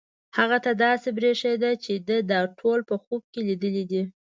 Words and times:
هغه 0.37 0.57
ته 0.65 0.71
داسې 0.85 1.09
برېښېده 1.17 1.71
چې 1.83 1.93
ده 2.07 2.17
دا 2.31 2.39
ټول 2.59 2.79
په 2.89 2.95
خوب 3.03 3.21
کې 3.31 3.41
لیدلي 3.47 3.83
دي. 3.91 4.03